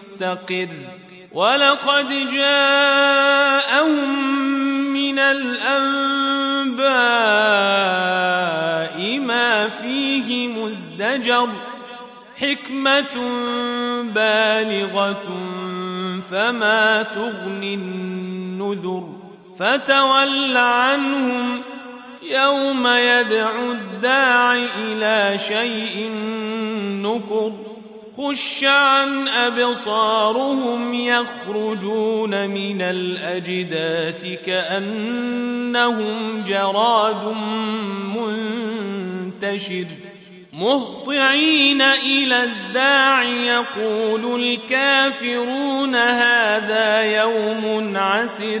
[0.00, 0.68] مستقر
[1.32, 4.08] ولقد جاءهم
[4.92, 6.88] من الأنباء
[9.18, 11.48] ما فيه مزدجر
[12.36, 13.16] حكمة
[14.02, 15.28] بالغة
[16.30, 19.08] فما تغني النذر
[19.58, 21.62] فتول عنهم
[22.22, 26.10] يوم يدعو الداع إلى شيء
[27.02, 27.69] نكر
[28.20, 37.36] خش عن أبصارهم يخرجون من الأجداث كأنهم جراد
[38.16, 39.86] منتشر
[40.52, 48.60] مهطعين إلى الداع يقول الكافرون هذا يوم عسر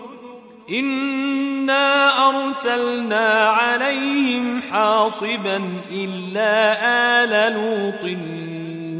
[0.71, 6.77] إنا أرسلنا عليهم حاصبا إلا
[7.23, 8.03] آل لوط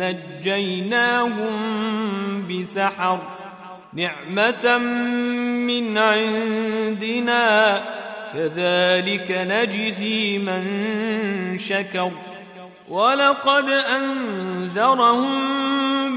[0.02, 1.54] نجيناهم
[2.48, 3.20] بسحر
[3.94, 4.78] نعمة
[5.68, 7.82] من عندنا
[8.34, 12.12] كذلك نجزي من شكر
[12.90, 15.32] ولقد أنذرهم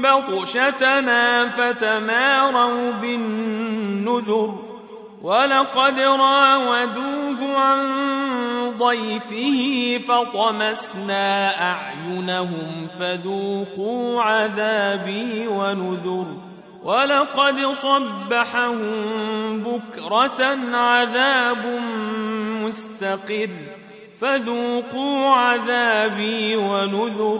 [0.01, 4.74] بطشتنا فتماروا بالنذر
[5.25, 7.81] ولقد راودوه عن
[8.77, 9.59] ضيفه
[10.07, 16.27] فطمسنا أعينهم فذوقوا عذابي ونذر.
[16.83, 18.83] ولقد صبحهم
[19.63, 21.79] بكرة عذاب
[22.61, 23.49] مستقر
[24.21, 27.39] فذوقوا عذابي ونذر.